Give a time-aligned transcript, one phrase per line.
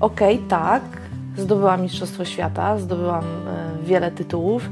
[0.00, 0.82] okej, okay, tak,
[1.36, 4.70] zdobyłam Mistrzostwo Świata, zdobyłam e, wiele tytułów,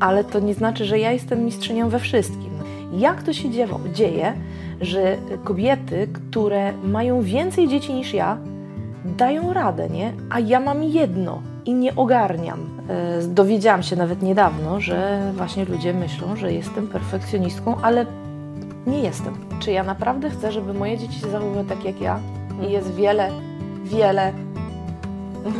[0.00, 2.50] ale to nie znaczy, że ja jestem mistrzynią we wszystkim.
[2.92, 3.50] Jak to się
[3.92, 4.32] dzieje,
[4.80, 8.38] że kobiety, które mają więcej dzieci niż ja,
[9.04, 10.12] dają radę, nie?
[10.30, 12.60] A ja mam jedno i nie ogarniam.
[12.88, 18.06] E, dowiedziałam się nawet niedawno, że właśnie ludzie myślą, że jestem perfekcjonistką, ale
[18.86, 19.34] nie jestem.
[19.60, 22.20] Czy ja naprawdę chcę, żeby moje dzieci się zachowywały tak jak ja?
[22.68, 23.30] I jest wiele,
[23.86, 24.32] wiele,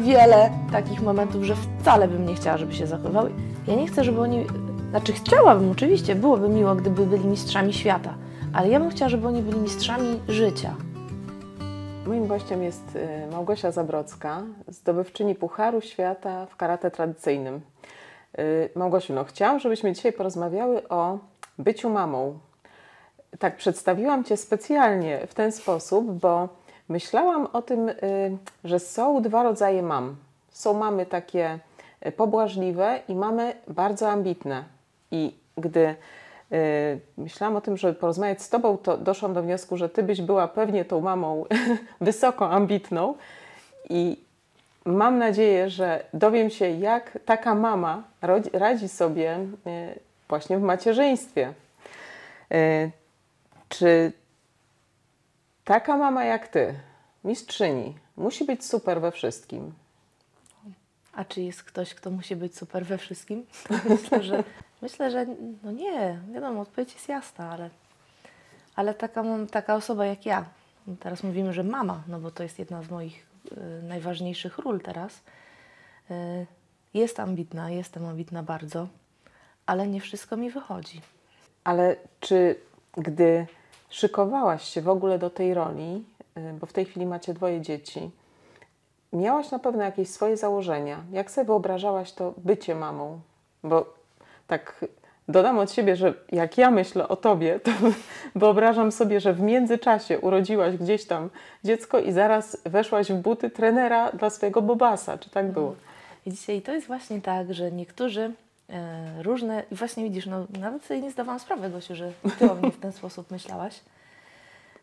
[0.01, 3.31] wiele takich momentów, że wcale bym nie chciała, żeby się zachowywały.
[3.67, 4.47] Ja nie chcę, żeby oni.
[4.91, 8.15] Znaczy, chciałabym oczywiście, byłoby miło, gdyby byli mistrzami świata,
[8.53, 10.75] ale ja bym chciała, żeby oni byli mistrzami życia.
[12.07, 17.61] Moim gościem jest y, Małgosia Zabrocka, zdobywczyni Pucharu Świata w karate tradycyjnym.
[18.39, 21.19] Y, Małgosiu, no chciałam, żebyśmy dzisiaj porozmawiały o
[21.59, 22.39] byciu mamą.
[23.39, 26.49] Tak, przedstawiłam Cię specjalnie w ten sposób, bo
[26.89, 27.95] myślałam o tym, y,
[28.65, 30.17] że są dwa rodzaje mam.
[30.51, 31.59] Są mamy takie
[32.17, 34.65] pobłażliwe i mamy bardzo ambitne.
[35.11, 35.95] I gdy
[36.51, 40.21] Yy, myślałam o tym, żeby porozmawiać z Tobą, to doszłam do wniosku, że Ty byś
[40.21, 41.45] była pewnie tą mamą
[42.01, 43.15] wysoko ambitną
[43.91, 44.17] i
[44.85, 48.03] mam nadzieję, że dowiem się, jak taka mama
[48.53, 49.39] radzi sobie
[50.29, 51.53] właśnie w macierzyństwie.
[53.69, 54.13] Czy
[55.67, 56.75] taka mama jak Ty,
[57.25, 59.73] mistrzyni, musi być super we wszystkim?
[61.13, 63.47] A czy jest ktoś, kto musi być super we wszystkim?
[63.91, 64.45] Myślę, że
[64.83, 65.27] Myślę, że
[65.63, 67.71] no nie, wiadomo, odpowiedź jest jasna, ale,
[68.77, 70.45] ale taka, taka osoba jak ja,
[71.01, 75.21] teraz mówimy, że mama, no bo to jest jedna z moich y, najważniejszych ról teraz,
[76.11, 76.47] y,
[76.95, 78.89] jest ambitna, jestem ambitna bardzo,
[79.67, 81.01] ale nie wszystko mi wychodzi.
[81.65, 82.57] Ale czy
[82.97, 83.47] gdy
[83.89, 86.05] szykowałaś się w ogóle do tej roli,
[86.37, 88.11] y, bo w tej chwili macie dwoje dzieci,
[89.13, 91.05] miałaś na pewno jakieś swoje założenia.
[91.13, 93.21] Jak sobie wyobrażałaś to bycie mamą?
[93.63, 93.95] Bo
[94.47, 94.85] tak
[95.29, 97.71] dodam od siebie, że jak ja myślę o tobie, to
[98.35, 101.31] wyobrażam sobie, że w międzyczasie urodziłaś gdzieś tam
[101.65, 105.19] dziecko i zaraz weszłaś w buty trenera dla swojego Bobasa.
[105.19, 105.75] Czy tak było?
[106.27, 108.33] I dzisiaj to jest właśnie tak, że niektórzy
[109.23, 112.71] różne, i właśnie widzisz, no nawet sobie nie zdawałam sprawy, Gosiu, że ty o mnie
[112.71, 113.81] w ten sposób myślałaś.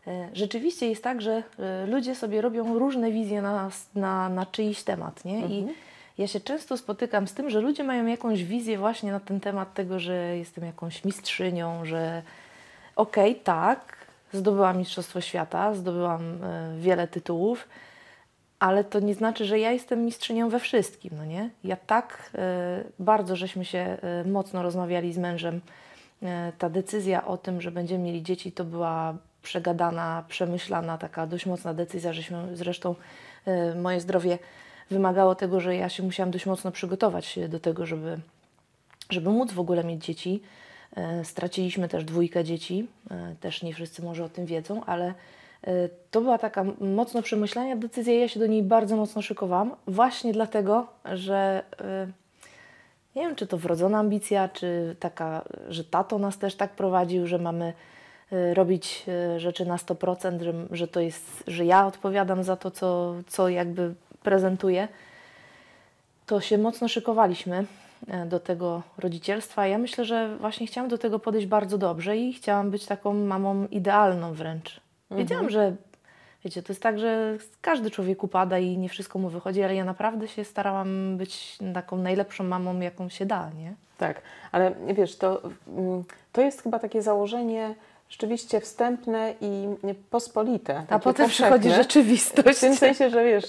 [0.06, 4.82] E, rzeczywiście jest tak, że e, ludzie sobie robią różne wizje na, na, na czyjś
[4.82, 5.40] temat, nie?
[5.40, 5.74] I mhm
[6.18, 9.74] ja się często spotykam z tym, że ludzie mają jakąś wizję właśnie na ten temat
[9.74, 12.22] tego, że jestem jakąś mistrzynią, że
[12.96, 13.96] okej, okay, tak,
[14.32, 17.68] zdobyłam Mistrzostwo Świata, zdobyłam e, wiele tytułów,
[18.64, 21.50] ale to nie znaczy, że ja jestem mistrzynią we wszystkim, no nie?
[21.64, 25.60] Ja tak e, bardzo żeśmy się e, mocno rozmawiali z mężem.
[26.58, 31.74] Ta decyzja o tym, że będziemy mieli dzieci, to była przegadana, przemyślana, taka dość mocna
[31.74, 32.94] decyzja, żeśmy zresztą
[33.82, 34.38] moje zdrowie
[34.90, 38.18] wymagało tego, że ja się musiałam dość mocno przygotować do tego, żeby,
[39.10, 40.42] żeby móc w ogóle mieć dzieci.
[40.96, 45.14] E, straciliśmy też dwójkę dzieci, e, też nie wszyscy może o tym wiedzą, ale e,
[46.10, 50.86] to była taka mocno przemyślania decyzja, ja się do niej bardzo mocno szykowałam, właśnie dlatego,
[51.12, 51.62] że
[53.16, 57.38] nie wiem, czy to wrodzona ambicja, czy taka, że tato nas też tak prowadził, że
[57.38, 57.72] mamy
[58.54, 63.48] robić rzeczy na 100%, że, że to jest, że ja odpowiadam za to, co, co
[63.48, 64.88] jakby prezentuje,
[66.26, 67.64] to się mocno szykowaliśmy
[68.26, 69.66] do tego rodzicielstwa.
[69.66, 73.66] Ja myślę, że właśnie chciałam do tego podejść bardzo dobrze i chciałam być taką mamą
[73.66, 74.83] idealną wręcz.
[75.10, 75.50] Wiedziałam, mhm.
[75.50, 75.76] że
[76.44, 79.84] wiecie, to jest tak, że każdy człowiek upada i nie wszystko mu wychodzi, ale ja
[79.84, 83.74] naprawdę się starałam być taką najlepszą mamą, jaką się da, nie?
[83.98, 84.22] Tak,
[84.52, 87.74] ale wiesz, to, mm, to jest chyba takie założenie
[88.08, 89.68] rzeczywiście wstępne i
[90.10, 90.84] pospolite.
[90.88, 92.58] A potem przychodzi rzeczywistość.
[92.58, 93.44] W tym sensie, że wiesz,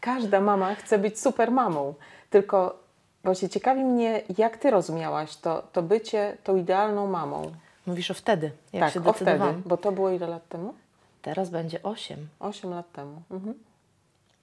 [0.00, 1.94] każda mama chce być super mamą,
[2.30, 2.78] tylko
[3.24, 7.52] właśnie ciekawi mnie, jak Ty rozumiałaś to, to bycie tą idealną mamą.
[7.86, 9.48] Mówisz o wtedy, jak tak, się decydowałam.
[9.48, 10.74] o wtedy, bo to było ile lat temu?
[11.24, 12.28] Teraz będzie 8.
[12.40, 13.22] 8 lat temu.
[13.30, 13.54] Mhm.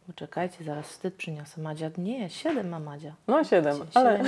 [0.07, 1.61] Poczekajcie, zaraz wstyd przyniosę.
[1.61, 3.13] Madzia, nie, 7 ma Madzia.
[3.27, 4.23] No 7, 7 ale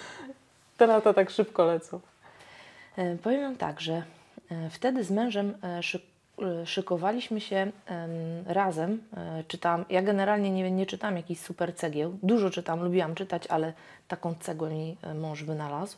[0.78, 2.00] te lata tak szybko lecą.
[2.96, 4.02] E, powiem Wam tak, że
[4.52, 5.80] E, wtedy z mężem e,
[6.66, 7.72] szykowaliśmy się
[8.46, 9.02] razem.
[9.48, 12.18] Czytałam, ja generalnie nie, nie czytam jakichś super cegieł.
[12.22, 13.72] Dużo czytam, lubiłam czytać, ale
[14.08, 15.96] taką cegłę mi mąż wynalazł.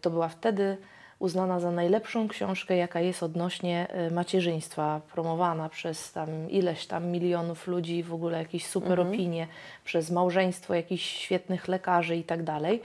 [0.00, 0.76] To była wtedy
[1.22, 8.02] uznana za najlepszą książkę, jaka jest odnośnie macierzyństwa, promowana przez tam ileś tam milionów ludzi,
[8.02, 9.08] w ogóle jakieś super mhm.
[9.08, 9.46] opinie,
[9.84, 12.82] przez małżeństwo jakichś świetnych lekarzy i tak dalej.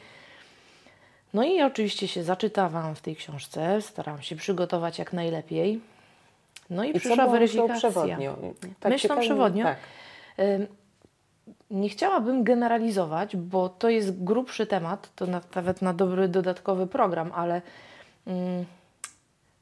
[1.34, 5.82] No i oczywiście się zaczytałam w tej książce, starałam się przygotować jak najlepiej.
[6.70, 7.76] No i, I przyszła weryfikacja.
[7.76, 8.54] Przewodnią?
[8.80, 9.64] Tak myślą przewodnią.
[9.64, 9.78] Tak.
[11.72, 15.26] Nie chciałabym generalizować, bo to jest grubszy temat, to
[15.56, 17.62] nawet na dobry dodatkowy program, ale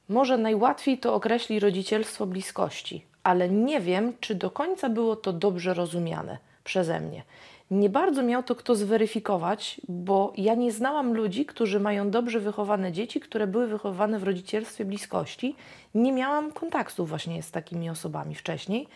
[0.09, 5.73] może najłatwiej to określi rodzicielstwo bliskości, ale nie wiem, czy do końca było to dobrze
[5.73, 7.23] rozumiane przeze mnie.
[7.71, 12.91] Nie bardzo miał to kto zweryfikować, bo ja nie znałam ludzi, którzy mają dobrze wychowane
[12.91, 15.55] dzieci, które były wychowane w rodzicielstwie bliskości.
[15.95, 18.87] Nie miałam kontaktu właśnie z takimi osobami wcześniej.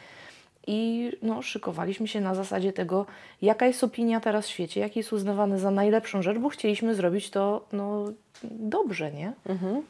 [0.67, 3.05] I no, szykowaliśmy się na zasadzie tego,
[3.41, 7.29] jaka jest opinia teraz w świecie, jaki jest uznawany za najlepszą rzecz, bo chcieliśmy zrobić
[7.29, 8.05] to no,
[8.43, 9.33] dobrze, nie?
[9.45, 9.81] Mhm.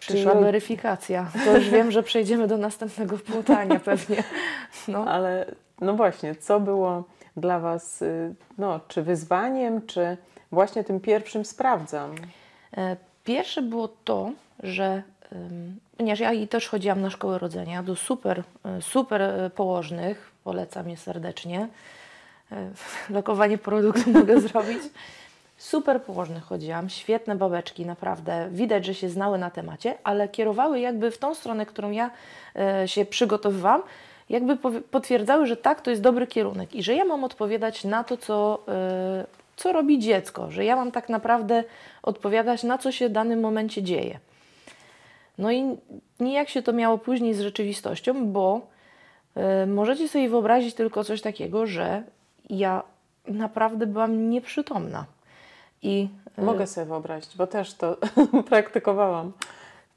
[0.00, 0.44] Przyszła Czyli...
[0.44, 1.30] weryfikacja.
[1.44, 4.24] To już wiem, że przejdziemy do następnego pytania pewnie.
[4.88, 5.04] No.
[5.04, 5.46] Ale
[5.80, 7.04] no właśnie, co było
[7.36, 10.16] dla Was, y, no, czy wyzwaniem, czy
[10.52, 12.14] właśnie tym pierwszym sprawdzam?
[12.76, 14.32] E, pierwsze było to,
[14.62, 15.02] że
[15.96, 20.90] ponieważ ja i też chodziłam na szkołę rodzenia do super, e, super e, położnych, polecam
[20.90, 21.68] je serdecznie.
[23.10, 24.78] Lokowanie produktu mogę zrobić.
[25.58, 28.48] Super położnych chodziłam, świetne babeczki, naprawdę.
[28.50, 32.10] Widać, że się znały na temacie, ale kierowały jakby w tą stronę, którą ja
[32.86, 33.82] się przygotowywałam,
[34.30, 34.56] jakby
[34.90, 38.62] potwierdzały, że tak, to jest dobry kierunek i że ja mam odpowiadać na to, co,
[38.68, 39.24] e,
[39.56, 41.64] co robi dziecko, że ja mam tak naprawdę
[42.02, 44.18] odpowiadać na co się w danym momencie dzieje.
[45.38, 45.76] No i
[46.20, 48.60] nijak się to miało później z rzeczywistością, bo
[49.62, 52.02] y, możecie sobie wyobrazić tylko coś takiego, że
[52.50, 52.82] ja
[53.28, 55.04] naprawdę byłam nieprzytomna.
[55.82, 56.08] I,
[56.38, 57.96] y, Mogę sobie wyobrazić, bo też to
[58.50, 59.32] praktykowałam.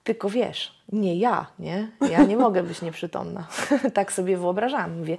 [0.03, 1.87] Tylko wiesz, nie ja, nie?
[2.11, 3.47] Ja nie mogę być nieprzytomna.
[3.93, 4.99] tak sobie wyobrażam.
[4.99, 5.17] Mówię,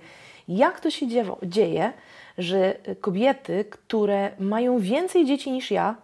[0.49, 1.07] jak to się
[1.43, 1.93] dzieje,
[2.39, 5.95] że kobiety, które mają więcej dzieci niż ja,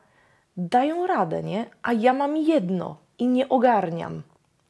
[0.57, 1.67] dają radę, nie?
[1.83, 4.23] A ja mam jedno i nie ogarniam.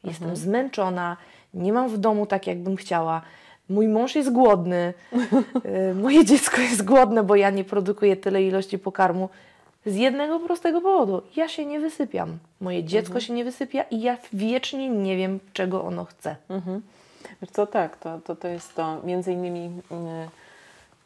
[0.05, 0.37] Jestem mhm.
[0.37, 1.17] zmęczona,
[1.55, 3.23] nie mam w domu tak, jakbym chciała.
[3.69, 4.95] Mój mąż jest głodny,
[5.91, 9.29] y, moje dziecko jest głodne, bo ja nie produkuję tyle ilości pokarmu.
[9.87, 11.23] Z jednego prostego powodu.
[11.37, 12.39] Ja się nie wysypiam.
[12.61, 13.21] Moje dziecko mhm.
[13.21, 16.37] się nie wysypia i ja wiecznie nie wiem, czego ono chce.
[16.49, 16.83] Mhm.
[17.43, 20.44] Wiesz co, tak, to, to, to jest to między innymi y,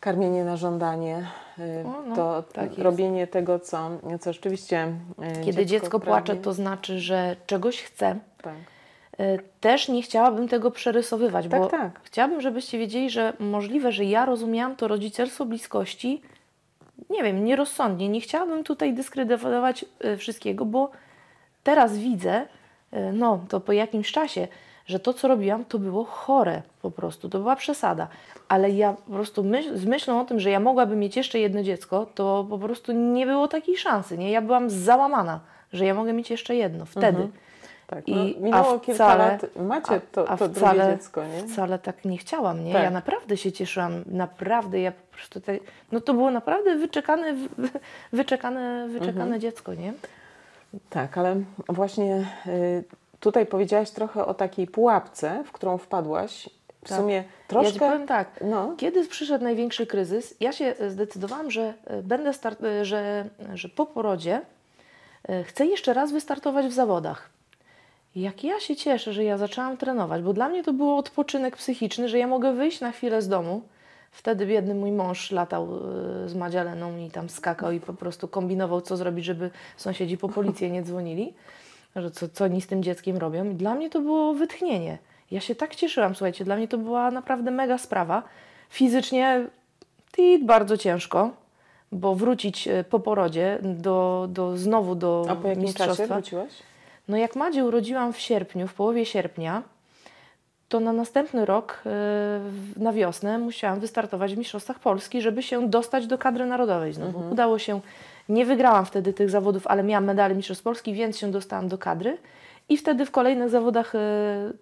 [0.01, 1.27] karmienie na żądanie,
[1.59, 3.91] y, o, no, to tak robienie tego, co,
[4.21, 8.17] co rzeczywiście y, Kiedy dziecko, dziecko płacze, to znaczy, że czegoś chce.
[8.43, 8.55] Tak.
[9.21, 12.01] Y, też nie chciałabym tego przerysowywać, tak, bo tak.
[12.03, 16.23] chciałabym, żebyście wiedzieli, że możliwe, że ja rozumiałam to rodzicielstwo bliskości
[17.11, 18.09] nie wiem, nierozsądnie.
[18.09, 19.85] Nie chciałabym tutaj dyskredytować
[20.17, 20.91] wszystkiego, bo
[21.63, 22.47] teraz widzę,
[23.13, 24.49] no to po jakimś czasie,
[24.89, 28.09] że to, co robiłam, to było chore po prostu, to była przesada.
[28.49, 31.63] Ale ja po prostu myśl, z myślą o tym, że ja mogłabym mieć jeszcze jedno
[31.63, 34.19] dziecko, to po prostu nie było takiej szansy.
[34.19, 34.31] Nie?
[34.31, 35.41] Ja byłam załamana,
[35.73, 37.07] że ja mogę mieć jeszcze jedno wtedy.
[37.07, 37.33] Mhm.
[37.87, 40.97] Tak, no, I, minęło a kilka wcale, lat, macie to, a, a to wcale, drugie
[40.97, 41.49] dziecko, nie?
[41.49, 42.73] Wcale tak nie chciałam, nie?
[42.73, 42.83] Tak.
[42.83, 45.41] Ja naprawdę się cieszyłam, naprawdę, ja po prostu,
[45.93, 47.35] no to było naprawdę wyczekane,
[48.13, 49.41] wyczekane, wyczekane mhm.
[49.41, 49.93] dziecko, nie?
[50.91, 51.37] Tak, ale
[51.69, 52.85] właśnie y,
[53.21, 56.51] tutaj powiedziałaś trochę o takiej pułapce, w którą wpadłaś.
[56.85, 56.99] W tak.
[56.99, 57.67] sumie troszkę...
[57.67, 58.75] Ja ci powiem tak, no.
[58.77, 63.25] kiedy przyszedł największy kryzys, ja się zdecydowałam, że y, będę start, y, że,
[63.55, 64.41] że po porodzie
[65.45, 67.31] chcę jeszcze raz wystartować w zawodach.
[68.17, 72.09] Jak ja się cieszę, że ja zaczęłam trenować, bo dla mnie to był odpoczynek psychiczny,
[72.09, 73.63] że ja mogę wyjść na chwilę z domu.
[74.11, 75.65] Wtedy biedny mój mąż latał
[76.25, 80.29] e, z Madzialeną i tam skakał i po prostu kombinował, co zrobić, żeby sąsiedzi po
[80.29, 81.35] policję nie dzwonili,
[81.97, 83.51] że co, co oni z tym dzieckiem robią.
[83.51, 84.99] I dla mnie to było wytchnienie.
[85.31, 88.23] Ja się tak cieszyłam, słuchajcie, dla mnie to była naprawdę mega sprawa.
[88.71, 89.47] Fizycznie
[90.19, 91.31] i bardzo ciężko,
[91.93, 95.97] bo wrócić e, po porodzie do, do znowu do A po jakim mistrzostwa.
[95.97, 96.53] czasie wróciłaś?
[97.09, 99.63] No jak Madzie urodziłam w sierpniu, w połowie sierpnia,
[100.69, 101.91] to na następny rok, e,
[102.77, 107.17] na wiosnę, musiałam wystartować w Mistrzostwach Polski, żeby się dostać do kadry narodowej znowu.
[107.17, 107.33] Mhm.
[107.33, 107.81] Udało się,
[108.29, 112.19] nie wygrałam wtedy tych zawodów, ale miałam medalię Mistrzostw Polski, więc się dostałam do kadry.
[112.69, 113.99] I wtedy w kolejnych zawodach e,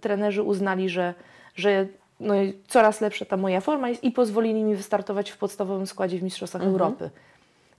[0.01, 1.15] trenerzy uznali, że,
[1.55, 1.87] że
[2.21, 2.35] no,
[2.69, 6.63] coraz lepsza ta moja forma jest i pozwolili mi wystartować w podstawowym składzie w Mistrzostwach
[6.63, 6.81] mhm.
[6.81, 7.11] Europy.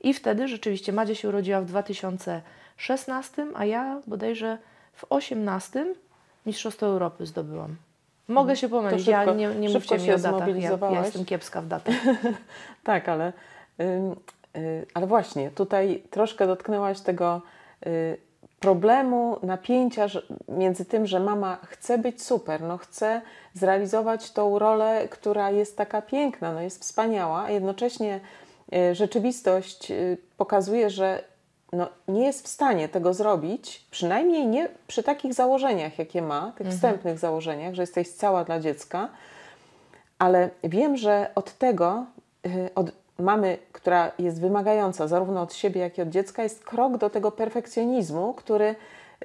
[0.01, 2.41] I wtedy rzeczywiście Madzia się urodziła w 2000
[2.77, 4.58] 16, a ja bodajże
[4.94, 5.86] w 18
[6.46, 7.75] Mistrzostwo Europy zdobyłam.
[8.27, 8.58] Mogę mhm.
[8.58, 11.67] się pomylić, szybko, ja nie, nie mówcie mi o datach, ja, ja, jestem kiepska w
[11.67, 11.96] datach.
[12.84, 13.34] tak, ale,
[13.79, 13.84] y,
[14.93, 17.41] ale właśnie, tutaj troszkę dotknęłaś tego
[17.87, 18.17] y,
[18.59, 20.05] problemu, napięcia
[20.47, 23.21] między tym, że mama chce być super, no chce
[23.53, 28.19] zrealizować tą rolę, która jest taka piękna, no jest wspaniała, a jednocześnie
[28.73, 29.91] y, rzeczywistość
[30.37, 31.23] pokazuje, że
[31.73, 36.67] no, nie jest w stanie tego zrobić, przynajmniej nie przy takich założeniach, jakie ma, tych
[36.67, 36.75] mhm.
[36.75, 39.09] wstępnych założeniach, że jesteś cała dla dziecka,
[40.19, 42.05] ale wiem, że od tego,
[42.45, 46.97] y, od mamy, która jest wymagająca zarówno od siebie, jak i od dziecka, jest krok
[46.97, 48.75] do tego perfekcjonizmu, który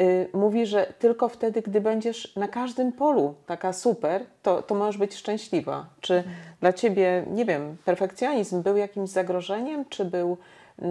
[0.00, 4.96] y, mówi, że tylko wtedy, gdy będziesz na każdym polu taka super, to, to możesz
[4.96, 5.86] być szczęśliwa.
[6.00, 6.24] Czy
[6.60, 10.36] dla ciebie, nie wiem, perfekcjonizm był jakimś zagrożeniem, czy był
[10.82, 10.84] y,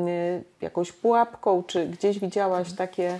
[0.61, 3.19] jakąś pułapką, czy gdzieś widziałaś takie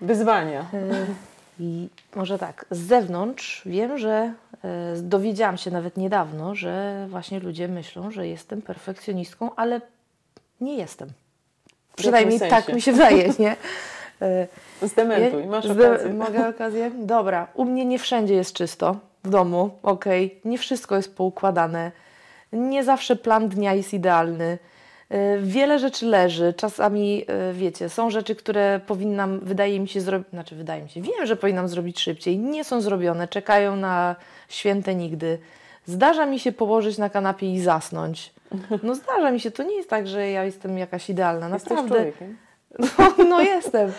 [0.00, 0.60] wyzwania?
[0.74, 4.32] Y, I może tak, z zewnątrz wiem, że
[4.64, 9.80] e, dowiedziałam się nawet niedawno, że właśnie ludzie myślą, że jestem perfekcjonistką, ale
[10.60, 11.08] nie jestem.
[11.96, 13.56] Przynajmniej tak mi się wydaje, nie?
[14.22, 14.46] E,
[14.82, 16.12] Zdementuj, masz okazję.
[16.12, 16.90] Mogę okazję?
[16.98, 20.50] Dobra, u mnie nie wszędzie jest czysto w domu, okej, okay.
[20.50, 21.92] nie wszystko jest poukładane,
[22.52, 24.58] nie zawsze plan dnia jest idealny.
[25.12, 26.54] E, wiele rzeczy leży.
[26.56, 31.02] Czasami, e, wiecie, są rzeczy, które powinnam, wydaje mi się zrobić, znaczy wydaje mi się,
[31.02, 32.38] wiem, że powinnam zrobić szybciej.
[32.38, 34.16] Nie są zrobione, czekają na
[34.48, 35.38] święte nigdy.
[35.86, 38.32] Zdarza mi się położyć na kanapie i zasnąć.
[38.82, 41.48] No zdarza mi się, to nie jest tak, że ja jestem jakaś idealna.
[41.48, 42.04] Naprawdę.
[42.78, 43.92] No, no jestem,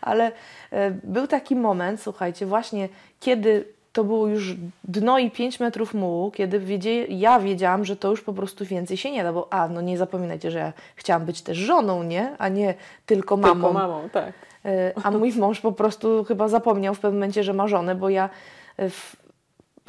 [0.00, 0.32] ale
[0.70, 2.88] e, był taki moment, słuchajcie, właśnie
[3.20, 4.54] kiedy to było już
[4.84, 8.96] dno i 5 metrów mułu, kiedy wiedzie, ja wiedziałam, że to już po prostu więcej
[8.96, 12.36] się nie da, bo a, no nie zapominajcie, że ja chciałam być też żoną, nie?
[12.38, 12.74] A nie
[13.06, 13.52] tylko mamą.
[13.54, 14.32] Tylko mamą, tak.
[14.64, 18.08] E, a mój mąż po prostu chyba zapomniał w pewnym momencie, że ma żonę, bo
[18.08, 18.30] ja
[18.76, 19.16] e, w,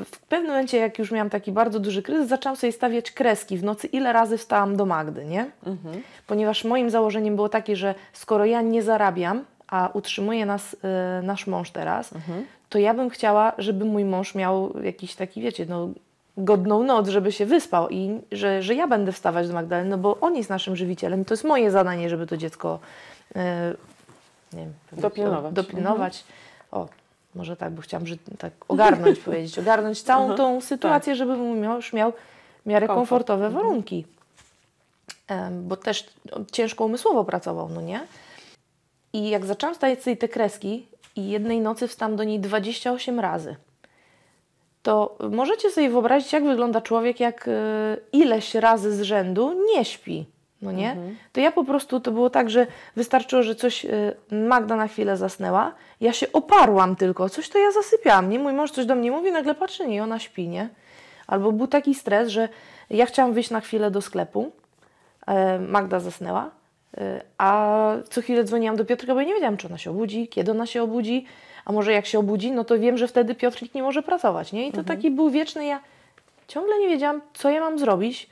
[0.06, 3.64] w pewnym momencie, jak już miałam taki bardzo duży kryzys, zaczęłam sobie stawiać kreski w
[3.64, 5.52] nocy, ile razy wstałam do Magdy, nie?
[5.66, 6.02] Mhm.
[6.28, 10.78] Ponieważ moim założeniem było takie, że skoro ja nie zarabiam, a utrzymuje nas y,
[11.24, 15.66] nasz mąż teraz, mhm to ja bym chciała, żeby mój mąż miał jakiś taki, wiecie,
[15.66, 15.90] no,
[16.38, 20.18] godną noc, żeby się wyspał i że, że ja będę wstawać do Magdaleny, no bo
[20.20, 21.26] on jest naszym żywicielem.
[21.26, 22.80] To jest moje zadanie, żeby to dziecko
[23.36, 23.74] e,
[24.54, 25.54] nie wiem, dopilnować.
[25.54, 26.24] dopilnować.
[26.72, 26.84] Mhm.
[26.84, 26.88] O,
[27.36, 30.38] może tak, bo chciałam że, tak ogarnąć, powiedzieć, ogarnąć całą mhm.
[30.38, 31.18] tą sytuację, tak.
[31.18, 32.14] żeby mój mąż miał
[32.64, 33.10] w miarę Komfort.
[33.10, 33.64] komfortowe mhm.
[33.64, 34.06] warunki.
[35.62, 36.10] bo też
[36.52, 38.00] ciężko umysłowo pracował, no nie?
[39.14, 43.56] I jak zaczęłam stawiać sobie te kreski, i jednej nocy wstałam do niej 28 razy.
[44.84, 47.52] To możecie sobie wyobrazić, jak wygląda człowiek, jak y,
[48.14, 50.26] ileś razy z rzędu nie śpi.
[50.62, 50.92] No nie?
[50.92, 51.18] Mhm.
[51.34, 55.18] To ja po prostu, to było tak, że wystarczyło, że coś, y, Magda na chwilę
[55.18, 58.40] zasnęła, ja się oparłam tylko, coś to ja zasypiałam, nie?
[58.40, 60.70] Mój mąż coś do mnie mówi, nagle patrzy, nie, ona śpi, nie?
[61.28, 62.50] Albo był taki stres, że
[62.90, 64.52] ja chciałam wyjść na chwilę do sklepu,
[65.28, 66.52] e, Magda zasnęła,
[67.38, 70.52] a co chwilę dzwoniłam do Piotrka, bo ja nie wiedziałam, czy ona się obudzi, kiedy
[70.52, 71.26] ona się obudzi,
[71.66, 74.68] a może jak się obudzi, no to wiem, że wtedy Piotrek nie może pracować, nie?
[74.68, 74.98] I to mhm.
[74.98, 75.80] taki był wieczny, ja
[76.48, 78.30] ciągle nie wiedziałam, co ja mam zrobić,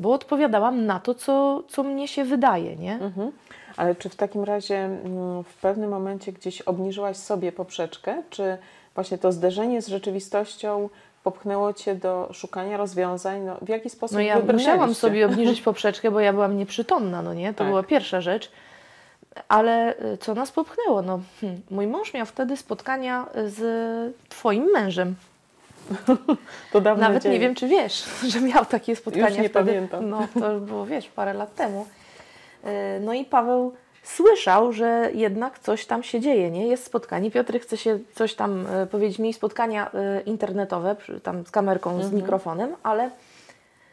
[0.00, 2.92] bo odpowiadałam na to, co, co mnie się wydaje, nie?
[2.92, 3.32] Mhm.
[3.76, 8.58] Ale czy w takim razie mm, w pewnym momencie gdzieś obniżyłaś sobie poprzeczkę, czy
[8.94, 10.88] właśnie to zderzenie z rzeczywistością
[11.24, 13.40] popchnęło Cię do szukania rozwiązań?
[13.40, 17.34] No, w jaki sposób No ja musiałam sobie obniżyć poprzeczkę, bo ja byłam nieprzytomna, no
[17.34, 17.52] nie?
[17.52, 17.68] To tak.
[17.68, 18.50] była pierwsza rzecz.
[19.48, 21.02] Ale y, co nas popchnęło?
[21.02, 23.58] No, hmm, mój mąż miał wtedy spotkania z
[24.28, 25.14] Twoim mężem.
[26.72, 29.72] to dawno Nawet nie wiem, czy wiesz, że miał takie spotkania Już nie wtedy.
[29.72, 30.10] pamiętam.
[30.10, 31.86] No, to było, wiesz, parę lat temu.
[32.64, 33.72] Y, no i Paweł
[34.04, 36.66] słyszał, że jednak coś tam się dzieje, nie?
[36.66, 37.30] Jest spotkanie.
[37.30, 42.08] Piotr chce się coś tam e, powiedzieć, mieli spotkania e, internetowe, tam z kamerką, mhm.
[42.08, 43.10] z mikrofonem, ale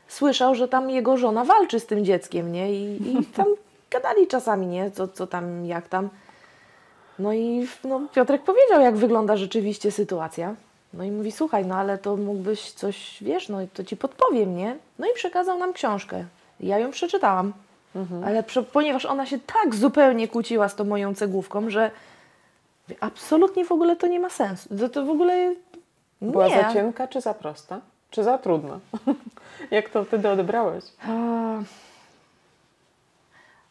[0.07, 2.73] słyszał, że tam jego żona walczy z tym dzieckiem, nie?
[2.73, 3.45] I, i tam
[3.91, 4.91] gadali czasami, nie?
[4.91, 6.09] Co, co tam, jak tam.
[7.19, 10.55] No i no, Piotrek powiedział, jak wygląda rzeczywiście sytuacja.
[10.93, 14.77] No i mówi, słuchaj, no ale to mógłbyś coś, wiesz, no to ci podpowiem, nie?
[14.99, 16.25] No i przekazał nam książkę.
[16.59, 17.53] Ja ją przeczytałam.
[17.95, 18.23] Mhm.
[18.23, 18.43] Ale
[18.73, 21.91] ponieważ ona się tak zupełnie kłóciła z tą moją cegłówką, że
[22.99, 24.77] absolutnie w ogóle to nie ma sensu.
[24.77, 25.55] To, to w ogóle
[26.21, 26.31] nie.
[26.31, 27.79] Była za cienka czy za prosta?
[28.11, 28.79] Czy za trudna?
[29.71, 30.83] Jak to wtedy odebrałeś?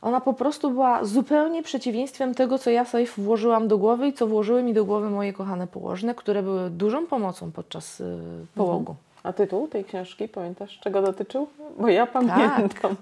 [0.03, 4.27] Ona po prostu była zupełnie przeciwieństwem tego, co ja sobie włożyłam do głowy i co
[4.27, 8.19] włożyły mi do głowy moje kochane położne, które były dużą pomocą podczas y,
[8.55, 8.79] połogu.
[8.93, 9.10] Mhm.
[9.23, 11.49] A tytuł tej książki, pamiętasz, czego dotyczył?
[11.79, 12.69] Bo ja pamiętam.
[12.69, 12.93] Tak.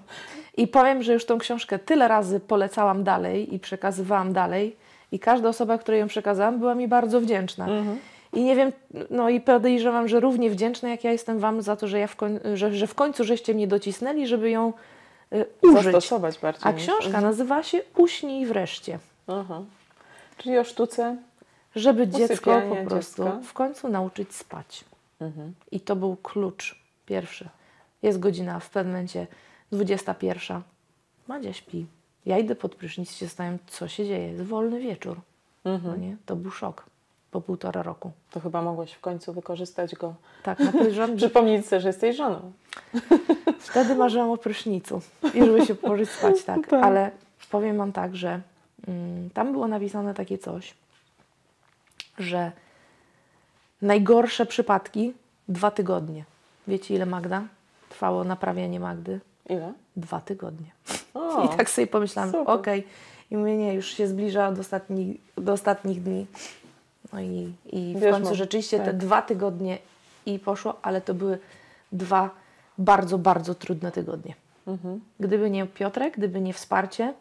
[0.56, 4.76] I powiem, że już tą książkę tyle razy polecałam dalej i przekazywałam dalej
[5.12, 7.64] i każda osoba, której ją przekazałam, była mi bardzo wdzięczna.
[7.68, 7.98] Mhm.
[8.32, 8.72] I nie wiem,
[9.10, 12.16] no i podejrzewam, że równie wdzięczna, jak ja jestem Wam za to, że, ja w,
[12.16, 14.72] koń, że, że w końcu żeście mnie docisnęli, żeby ją
[15.32, 15.82] y, użyć.
[15.82, 16.62] Zastosować bardziej.
[16.64, 17.24] A książka mhm.
[17.24, 18.98] nazywa się Uśnij wreszcie.
[19.26, 19.62] Aha.
[20.36, 21.16] Czyli o sztuce
[21.76, 23.40] Żeby dziecko po prostu dziecka.
[23.44, 24.84] w końcu nauczyć spać.
[25.20, 25.54] Mhm.
[25.70, 27.48] I to był klucz pierwszy.
[28.02, 29.26] Jest godzina w pewnym momencie
[29.72, 30.62] 21.
[31.28, 31.86] Madzia śpi.
[32.26, 34.32] Ja idę pod prysznic się zastanawiam, co się dzieje.
[34.32, 35.20] Jest wolny wieczór.
[35.64, 35.92] Mhm.
[35.92, 36.16] No nie?
[36.26, 36.86] To był szok.
[37.30, 38.10] po półtora roku.
[38.30, 40.14] To chyba mogłaś w końcu wykorzystać go.
[40.42, 42.52] Tak, na że Przypomnieć sobie, że jesteś żoną.
[43.58, 45.00] wtedy marzyłam o prysznicu
[45.34, 46.66] i żeby się położyć spać, tak.
[46.70, 46.84] Tak.
[46.84, 47.10] Ale
[47.50, 48.40] powiem Wam tak, że
[48.88, 50.74] mm, tam było napisane takie coś,
[52.18, 52.52] że
[53.82, 55.12] najgorsze przypadki
[55.48, 56.24] dwa tygodnie.
[56.68, 57.42] Wiecie ile Magda?
[57.88, 59.20] Trwało naprawianie Magdy?
[59.48, 59.72] Ile?
[59.96, 60.70] Dwa tygodnie.
[61.14, 62.86] O, I tak sobie pomyślałam, okej.
[63.30, 66.26] I mówię, nie, już się zbliża do, ostatni, do ostatnich dni.
[67.12, 68.96] No i, i w Wiesz, końcu rzeczywiście te tak.
[68.96, 69.78] dwa tygodnie
[70.26, 71.38] i poszło, ale to były
[71.92, 72.30] dwa
[72.78, 74.34] bardzo, bardzo trudne tygodnie.
[74.66, 75.00] Mhm.
[75.20, 77.14] Gdyby nie Piotrek, gdyby nie wsparcie,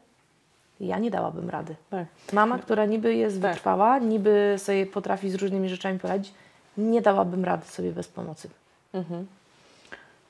[0.79, 1.75] ja nie dałabym rady.
[1.89, 2.07] Tak.
[2.33, 3.51] Mama, która niby jest Tak.
[3.51, 6.33] wytrwała, niby sobie potrafi z różnymi rzeczami poradzić,
[6.77, 8.49] nie dałabym rady sobie bez pomocy.
[8.93, 9.27] Mhm.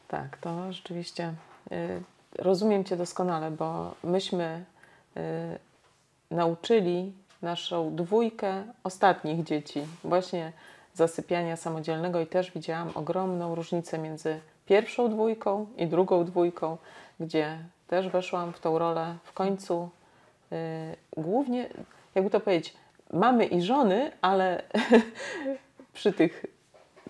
[0.07, 1.33] Tak, to rzeczywiście
[1.71, 2.01] y,
[2.39, 4.65] rozumiem Cię doskonale, bo myśmy
[5.17, 5.21] y,
[6.31, 10.51] nauczyli naszą dwójkę ostatnich dzieci właśnie
[10.93, 16.77] zasypiania samodzielnego i też widziałam ogromną różnicę między pierwszą dwójką i drugą dwójką,
[17.19, 19.89] gdzie też weszłam w tą rolę w końcu
[20.51, 20.55] y,
[21.17, 21.69] głównie,
[22.15, 22.73] jakby to powiedzieć,
[23.13, 24.63] mamy i żony, ale
[25.97, 26.45] przy tych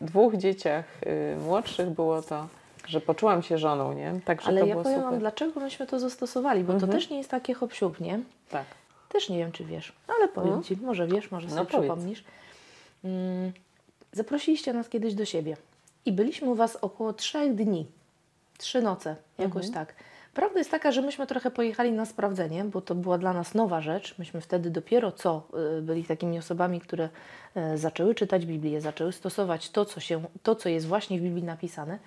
[0.01, 2.47] dwóch dzieciach y, młodszych było to,
[2.87, 4.19] że poczułam się żoną, nie?
[4.25, 5.11] Także Ale to ja było powiem super.
[5.11, 6.91] Wam, dlaczego myśmy to zastosowali, bo Mhm.
[6.91, 8.19] to też nie jest takie hop nie?
[8.49, 8.65] Tak.
[9.09, 10.63] Też nie wiem, czy wiesz, ale powiem No.
[10.63, 11.91] Ci, może wiesz, może No sobie powiedz.
[11.91, 12.23] przypomnisz.
[13.03, 13.51] Mm,
[14.11, 15.57] Zaprosiliście nas kiedyś do siebie
[16.05, 17.85] i byliśmy u Was około trzech dni,
[18.57, 19.85] trzy noce, jakoś Mhm.
[19.85, 19.95] tak.
[20.37, 23.81] Prawda jest taka, że myśmy trochę pojechali na sprawdzenie, bo to była dla nas nowa
[23.81, 24.15] rzecz.
[24.17, 27.09] Myśmy wtedy dopiero co y, byli takimi osobami, które
[27.73, 31.43] y, zaczęły czytać Biblię, zaczęły stosować to, co, się, to, co jest właśnie w Biblii
[31.43, 31.99] napisane.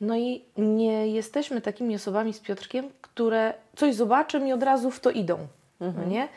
[0.00, 5.00] No i nie jesteśmy takimi osobami z Piotrkiem, które coś zobaczą i od razu w
[5.00, 5.38] to idą.
[5.80, 6.28] No nie?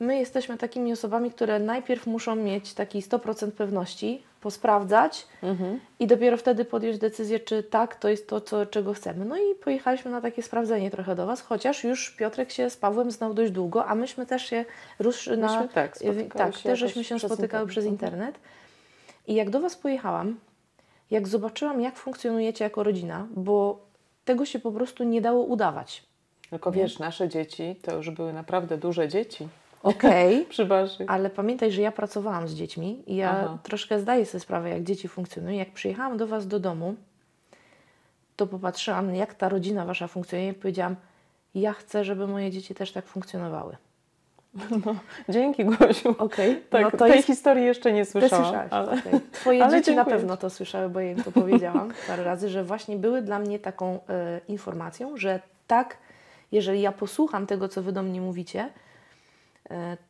[0.00, 5.80] My jesteśmy takimi osobami, które najpierw muszą mieć taki 100% pewności, posprawdzać Mhm.
[5.98, 9.24] i dopiero wtedy podjąć decyzję, czy tak, to jest to, co, czego chcemy.
[9.24, 13.10] No i pojechaliśmy na takie sprawdzenie trochę do Was, chociaż już Piotrek się z Pawłem
[13.10, 14.64] znał dość długo, a myśmy też się
[14.98, 15.52] rusz na...
[15.52, 17.68] Myśmy tak, spotykały tak, też żeśmy się spotykały internet.
[17.68, 17.92] przez Mhm.
[17.94, 18.38] internet.
[19.26, 20.36] I jak do Was pojechałam,
[21.10, 23.78] jak zobaczyłam, jak funkcjonujecie jako rodzina, bo
[24.24, 26.02] tego się po prostu nie dało udawać.
[26.50, 29.48] Tylko wiesz, nasze dzieci to już były naprawdę duże dzieci
[29.82, 31.10] Okej, waszych.
[31.10, 33.58] ale pamiętaj, że ja pracowałam z dziećmi i ja Aha.
[33.62, 35.58] troszkę zdaję sobie sprawę, jak dzieci funkcjonują.
[35.58, 36.94] Jak przyjechałam do Was do domu,
[38.36, 40.96] to popatrzyłam, jak ta rodzina Wasza funkcjonuje i powiedziałam,
[41.54, 43.76] ja chcę, żeby moje dzieci też tak funkcjonowały.
[45.28, 46.14] Dzięki, Gosiu.
[46.18, 47.26] Okej, Tak, no to tej jest...
[47.26, 48.68] historii jeszcze nie słyszałam.
[48.70, 48.86] ale...
[48.92, 49.20] okej.
[49.32, 52.48] Twoje ale dzieci na dziękuję pewno to słyszały, bo ja im to powiedziałam parę razy,
[52.48, 55.96] że właśnie były dla mnie taką e, informacją, że tak,
[56.52, 58.68] jeżeli ja posłucham tego, co Wy do mnie mówicie,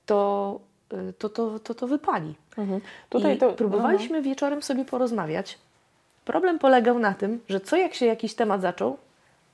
[0.06, 0.60] to,
[0.92, 2.34] e, to, to, to, to wypali.
[2.58, 2.80] Mhm.
[3.08, 5.58] Tutaj I to próbowaliśmy wieczorem sobie porozmawiać.
[6.24, 8.96] Problem polegał na tym, że co jak się jakiś temat zaczął,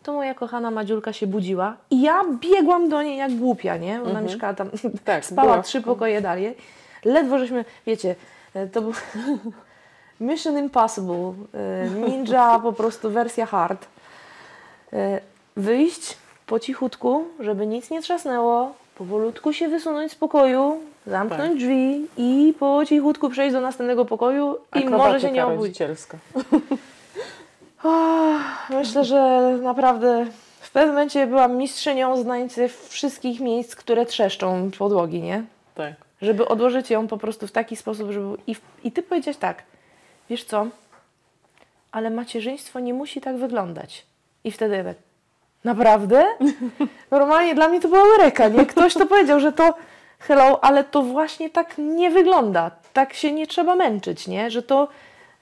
[0.03, 4.03] to moja kochana Madziulka się budziła i ja biegłam do niej jak głupia, nie?
[4.03, 4.71] Ona mieszkała tam,
[5.05, 6.57] Tak, spała była- trzy pokoje dalej.
[7.05, 8.15] Ledwo żeśmy, wiecie,
[8.55, 8.93] e, to był
[10.21, 13.87] Mission Impossible, e, Ninja po prostu wersja hard.
[14.93, 15.21] E,
[15.57, 16.17] Wyjść
[16.47, 21.59] po cichutku, żeby nic nie trzasnęło, powolutku się wysunąć z pokoju, zamknąć Tak.
[21.59, 25.79] drzwi i po cichutku przejść do następnego pokoju i może się nie Akrobatyka obudzić.
[27.85, 30.27] Ach, Myślę, że naprawdę
[30.61, 35.43] w pewnym momencie byłam mistrzynią znań ze wszystkich miejsc, które trzeszczą podłogi, nie?
[35.75, 35.93] Tak.
[36.23, 38.37] Żeby odłożyć ją po prostu w taki sposób, żeby...
[38.47, 39.63] I, i ty powiedziałeś tak,
[40.31, 40.67] wiesz co,
[41.93, 44.07] ale macierzyństwo nie musi tak wyglądać.
[44.45, 44.97] I wtedy ja tak,
[45.65, 46.25] naprawdę?
[47.11, 48.67] Normalnie dla mnie to była łyreka, nie?
[48.67, 49.75] Ktoś to powiedział, że to
[50.19, 52.71] hello, ale to właśnie tak nie wygląda.
[52.93, 54.51] Tak się nie trzeba męczyć, nie?
[54.51, 54.89] Że to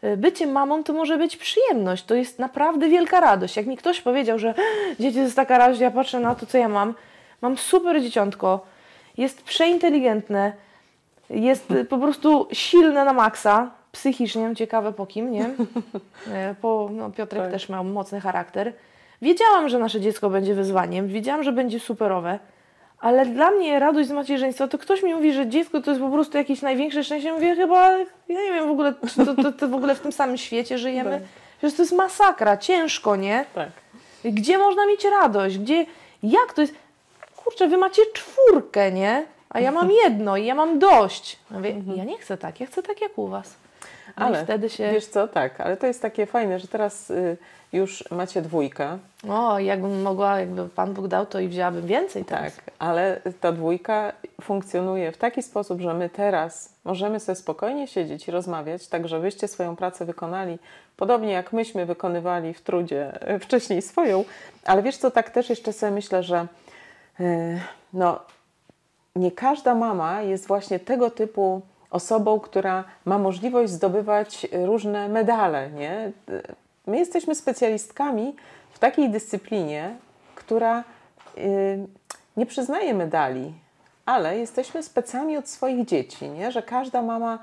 [0.05, 3.57] y, bycie mamą to może być przyjemność, to jest naprawdę wielka radość.
[3.57, 4.55] Jak mi ktoś powiedział, że
[5.01, 6.95] dzieci to jest taka radość, ja patrzę na to, co ja mam.
[7.43, 8.67] Mam super dzieciątko,
[9.19, 10.53] jest przeinteligentne,
[11.31, 15.51] jest y, po prostu silne na maksa, psychicznie, ciekawe po kim, nie?
[16.33, 17.53] E, Po, no, Piotrek Tak.
[17.53, 18.73] też ma mocny charakter.
[19.23, 22.39] Wiedziałam, że nasze dziecko będzie wyzwaniem, wiedziałam, że będzie superowe,
[22.99, 26.11] ale dla mnie radość z macierzyństwa, to ktoś mi mówi, że dziecko to jest po
[26.11, 27.33] prostu jakieś największe szczęście.
[27.33, 27.91] Mówię, chyba,
[28.29, 30.79] ja nie wiem w ogóle, czy to, to, to w ogóle w tym samym świecie
[30.79, 31.11] żyjemy.
[31.11, 31.23] Tak.
[31.59, 33.45] Przecież to jest masakra, ciężko, nie?
[33.55, 33.69] Tak.
[34.25, 35.59] Gdzie można mieć radość?
[35.59, 35.87] Gdzie,
[36.23, 36.75] jak to jest?
[37.37, 39.25] Kurczę, wy macie czwórkę, nie?
[39.51, 41.39] A ja mam jedno i ja mam dość.
[41.51, 43.55] Ja, mówię, ja nie chcę tak, ja chcę tak jak u was.
[44.17, 44.93] No ale wtedy się...
[44.93, 47.37] wiesz co, tak, ale to jest takie fajne, że teraz y,
[47.73, 48.99] już macie dwójkę,
[49.29, 52.61] O, jakbym mogła, jakby Pan Bóg dał, to i wzięłabym więcej tak, teraz.
[52.79, 58.31] ale ta dwójka funkcjonuje w taki sposób, że my teraz możemy sobie spokojnie siedzieć i
[58.31, 60.59] rozmawiać, tak żebyście swoją pracę wykonali
[60.97, 64.25] podobnie jak myśmy wykonywali w trudzie y, wcześniej swoją,
[64.65, 66.47] ale wiesz co, tak też jeszcze sobie myślę, że
[67.21, 67.61] y,
[67.93, 68.21] no,
[69.17, 76.13] nie każda mama jest właśnie tego typu osobą, która ma możliwość zdobywać różne medale, nie?
[76.87, 78.37] My jesteśmy specjalistkami
[78.73, 79.97] w takiej dyscyplinie,
[80.35, 80.85] która
[81.39, 81.87] y,
[82.37, 83.53] nie przyznaje medali,
[84.07, 86.53] ale jesteśmy specami od swoich dzieci, nie?
[86.53, 87.39] Że każda mama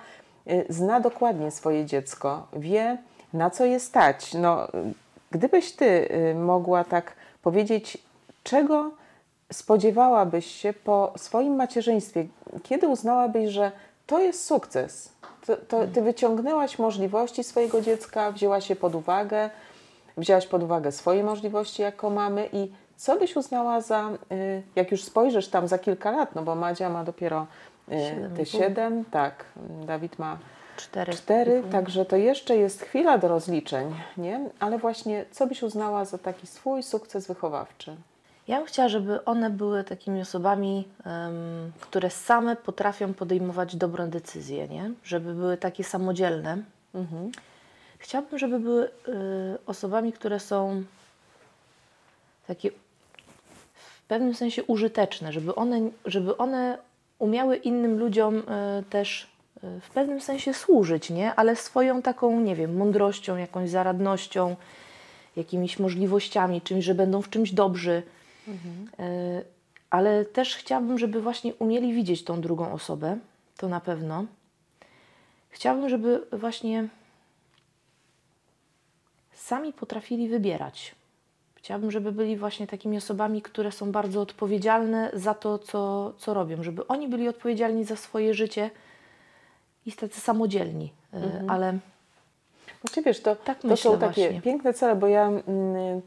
[0.48, 2.98] y, zna dokładnie swoje dziecko, wie
[3.34, 4.34] na co je stać.
[4.34, 4.68] No,
[5.32, 7.98] gdybyś ty y, mogła tak powiedzieć,
[8.44, 8.92] czego
[9.52, 12.26] spodziewałabyś się po swoim macierzyństwie?
[12.64, 13.72] Kiedy uznałabyś, że
[14.06, 15.14] to jest sukces?
[15.48, 19.50] To, to, ty wyciągnęłaś możliwości swojego dziecka, wzięłaś je pod uwagę,
[20.18, 25.04] wzięłaś pod uwagę swoje możliwości jako mamy i co byś uznała za, y, jak już
[25.04, 27.48] spojrzysz tam za kilka lat, no bo Madzia ma dopiero
[27.92, 29.46] y, te siedem, tak,
[29.88, 30.38] Dawid ma
[30.78, 31.14] Cztery.
[31.14, 34.50] cztery, także to jeszcze jest chwila do rozliczeń, nie?
[34.60, 37.96] Ale właśnie, co byś uznała za taki swój sukces wychowawczy?
[38.48, 44.68] Ja bym chciała, żeby one były takimi osobami, em, które same potrafią podejmować dobre decyzje,
[44.68, 44.92] nie?
[45.04, 46.58] Żeby były takie samodzielne.
[46.96, 47.32] Mhm.
[47.98, 48.92] Chciałabym, żeby były y,
[49.66, 50.84] osobami, które są
[52.48, 52.72] takie
[53.74, 56.78] w pewnym sensie użyteczne, żeby one, żeby one
[57.20, 58.44] umiały innym ludziom y,
[58.90, 59.28] też
[59.64, 61.36] y, w pewnym sensie służyć, nie?
[61.36, 64.56] Ale swoją taką, nie wiem, mądrością, jakąś zaradnością,
[65.36, 68.04] jakimiś możliwościami, czymś, że będą w czymś dobrzy.
[68.48, 69.44] Y,
[69.90, 73.18] Ale też chciałabym, żeby właśnie umieli widzieć tą drugą osobę,
[73.58, 74.26] to na pewno.
[75.50, 76.88] Chciałabym, żeby właśnie
[79.34, 80.96] sami potrafili wybierać.
[81.56, 86.64] Chciałabym, żeby byli właśnie takimi osobami, które są bardzo odpowiedzialne za to, co, co robią,
[86.64, 88.70] żeby oni byli odpowiedzialni za swoje życie
[89.86, 90.94] i tacy samodzielni.
[91.14, 91.50] Y, Mhm.
[91.50, 91.78] Ale
[92.82, 94.42] Znaczy wiesz, to, Tak to myślę są takie właśnie.
[94.42, 96.02] piękne cele, bo ja mm,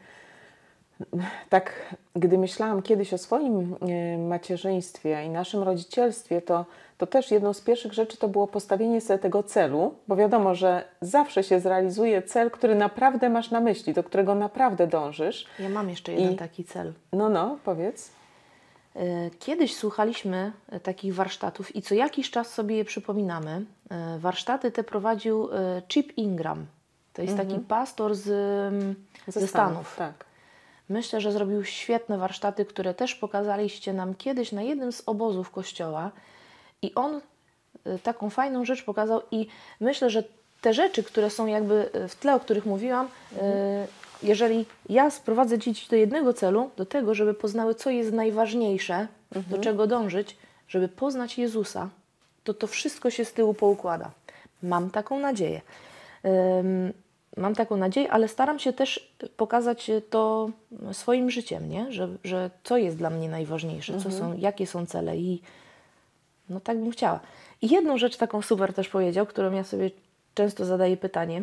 [1.49, 1.73] tak,
[2.17, 6.65] gdy myślałam kiedyś o swoim y, macierzyństwie i naszym rodzicielstwie, to,
[6.99, 10.85] to też jedną z pierwszych rzeczy to było postawienie sobie tego celu, bo wiadomo, że
[11.01, 15.47] zawsze się zrealizuje cel, który naprawdę masz na myśli, do którego naprawdę dążysz.
[15.59, 16.93] ja mam jeszcze jeden I- taki cel.
[17.13, 18.11] No, no, powiedz.
[18.97, 23.65] E, Kiedyś słuchaliśmy e, takich warsztatów i co jakiś czas sobie je przypominamy.
[23.91, 26.67] E, Warsztaty te prowadził e, Chip Ingram.
[27.13, 28.29] To jest taki pastor z,
[28.75, 28.95] mm,
[29.29, 29.97] ze, Stanów.
[29.99, 30.25] Tak.
[30.88, 36.11] Myślę, że zrobił świetne warsztaty, które też pokazaliście nam kiedyś na jednym z obozów kościoła.
[36.83, 37.20] I on
[37.87, 39.46] y, taką fajną rzecz pokazał i
[39.81, 40.22] myślę, że
[40.61, 43.38] te rzeczy, które są jakby y, w tle, o których mówiłam, y,
[44.22, 49.07] jeżeli ja sprowadzę dzieci do jednego celu, do tego, żeby poznały, co jest najważniejsze,
[49.51, 50.37] do czego dążyć,
[50.68, 51.88] żeby poznać Jezusa,
[52.44, 54.11] to to wszystko się z tyłu poukłada.
[54.62, 55.61] Mam taką nadzieję.
[57.37, 60.51] Mam taką nadzieję, ale staram się też pokazać to
[60.92, 61.92] swoim życiem, nie?
[61.92, 65.42] Że, że co jest dla mnie najważniejsze, co są, jakie są cele i
[66.49, 67.20] no tak bym chciała.
[67.62, 69.90] I jedną rzecz taką super też powiedział, którą ja sobie
[70.35, 71.42] często zadaję pytanie.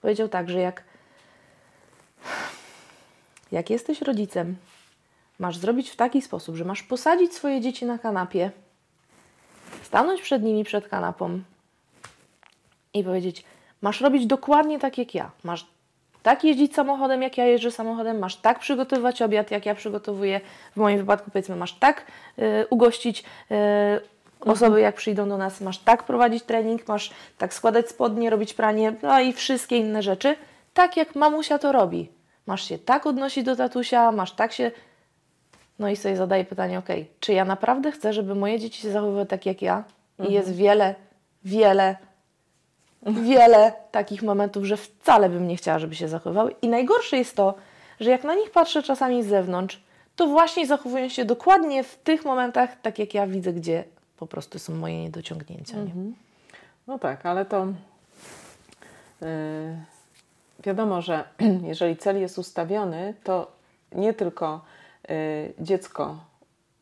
[0.00, 0.84] Powiedział tak, że jak,
[3.52, 4.56] jak jesteś rodzicem,
[5.38, 8.50] masz zrobić w taki sposób, że masz posadzić swoje dzieci na kanapie,
[9.82, 11.40] stanąć przed nimi przed kanapą
[12.94, 13.44] i powiedzieć:
[13.82, 15.30] Masz robić dokładnie tak jak ja.
[15.44, 15.66] Masz
[16.22, 20.40] tak jeździć samochodem, jak ja jeżdżę samochodem, masz tak przygotowywać obiad, jak ja przygotowuję.
[20.72, 22.06] W moim wypadku, powiedzmy, masz tak
[22.38, 23.54] y, ugościć y,
[24.40, 28.94] osoby, jak przyjdą do nas, masz tak prowadzić trening, masz tak składać spodnie, robić pranie,
[29.02, 30.36] no i wszystkie inne rzeczy,
[30.74, 32.08] tak jak mamusia to robi.
[32.46, 34.70] Masz się tak odnosić do tatusia, masz tak się.
[35.78, 36.88] No i sobie zadaję pytanie, ok,
[37.20, 39.84] czy ja naprawdę chcę, żeby moje dzieci się zachowywały tak jak ja?
[40.28, 40.94] I jest wiele,
[41.44, 41.96] wiele,
[43.06, 46.54] wiele takich momentów, że wcale bym nie chciała, żeby się zachowywały.
[46.62, 47.54] I najgorsze jest to,
[48.00, 49.82] że jak na nich patrzę czasami z zewnątrz,
[50.16, 53.84] to właśnie zachowują się dokładnie w tych momentach, tak jak ja widzę, gdzie
[54.16, 55.76] po prostu są moje niedociągnięcia.
[55.76, 55.92] Nie?
[56.86, 57.66] No tak, ale to
[59.20, 59.26] yy,
[60.64, 61.24] wiadomo, że
[61.72, 63.52] jeżeli cel jest ustawiony, to
[63.92, 64.60] nie tylko
[65.08, 65.14] yy,
[65.58, 66.16] dziecko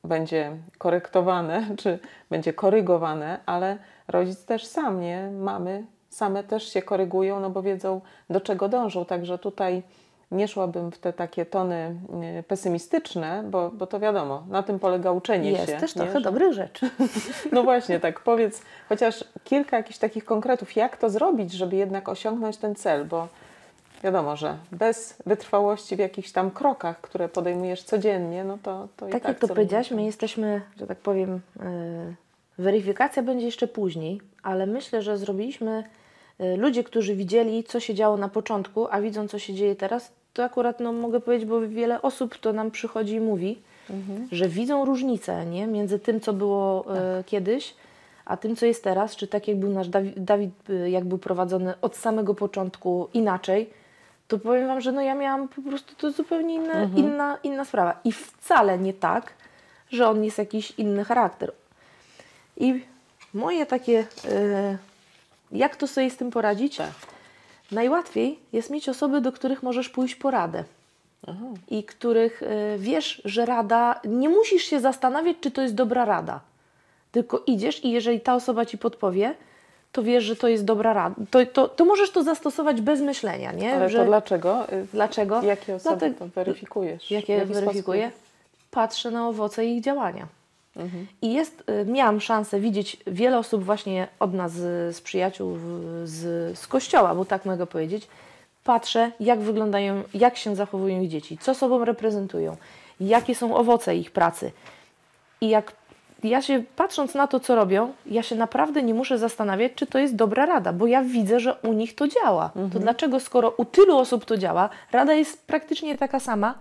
[0.04, 1.98] będzie korektowane, czy
[2.30, 3.78] będzie korygowane, ale
[4.08, 5.30] rodzic też sam, nie?
[5.30, 9.82] Mamy same też się korygują, no bo wiedzą do czego dążą, także tutaj
[10.30, 11.96] nie szłabym w te takie tony
[12.38, 15.72] y, pesymistyczne, bo, bo to wiadomo, na tym polega uczenie jest się.
[15.72, 16.90] Jest też trochę dobrych rzeczy.
[17.52, 22.56] No właśnie, tak powiedz chociaż kilka jakichś takich konkretów, jak to zrobić, żeby jednak osiągnąć
[22.56, 23.28] ten cel, bo
[24.02, 29.08] wiadomo, że bez wytrwałości w jakichś tam krokach, które podejmujesz codziennie, no to, to tak,
[29.08, 32.14] i tak jak to co powiedziałaś, my jesteśmy, że tak powiem, yy,
[32.58, 35.84] weryfikacja będzie jeszcze później, ale myślę, że zrobiliśmy
[36.56, 40.44] ludzie, którzy widzieli, co się działo na początku, a widzą, co się dzieje teraz, to
[40.44, 43.58] akurat no, mogę powiedzieć, bo wiele osób to nam przychodzi i mówi,
[43.90, 44.28] Mhm.
[44.32, 45.66] że widzą różnicę nie?
[45.66, 46.96] między tym, co było Tak.
[46.96, 47.74] e, kiedyś,
[48.24, 51.18] a tym, co jest teraz, czy tak jak był nasz Dawid, Dawid e, jak był
[51.18, 53.70] prowadzony od samego początku inaczej,
[54.28, 56.96] to powiem Wam, że no ja miałam po prostu to zupełnie inne, Mhm.
[56.96, 58.00] inna, inna sprawa.
[58.04, 59.32] I wcale nie tak,
[59.90, 61.52] że on jest jakiś inny charakter.
[62.56, 62.84] I
[63.34, 64.78] moje takie, e,
[65.52, 66.76] jak to sobie z tym poradzić?
[66.76, 66.90] Tak.
[67.72, 70.64] Najłatwiej jest mieć osoby, do których możesz pójść po radę
[71.26, 71.44] Aha.
[71.68, 72.46] i których y,
[72.78, 76.40] wiesz, że rada, nie musisz się zastanawiać, czy to jest dobra rada.
[77.12, 79.34] Tylko idziesz i jeżeli ta osoba ci podpowie,
[79.92, 81.14] to wiesz, że to jest dobra rada.
[81.30, 83.74] To, to, to możesz to zastosować bez myślenia, nie?
[83.74, 84.72] Ale że, to dlaczego?
[84.72, 85.42] Y, Dlaczego?
[85.42, 87.10] Jakie osoby Dlatego- to weryfikujesz?
[87.10, 88.10] Jakie jaki weryfikuję?
[88.70, 90.26] Patrzę na owoce ich działania.
[90.76, 91.06] Mhm.
[91.22, 95.58] I jest, y, miałam szansę widzieć wiele osób właśnie od nas z, z przyjaciół
[96.04, 98.08] z, z kościoła, bo tak mogę powiedzieć.
[98.64, 102.56] Patrzę, jak wyglądają, jak się zachowują ich dzieci, co sobą reprezentują,
[103.00, 104.52] jakie są owoce ich pracy.
[105.40, 105.72] I jak
[106.24, 109.98] ja się, patrząc na to, co robią, ja się naprawdę nie muszę zastanawiać, czy to
[109.98, 112.50] jest dobra rada, bo ja widzę, że u nich to działa.
[112.72, 116.54] To dlaczego, skoro u tylu osób to działa, rada jest praktycznie taka sama,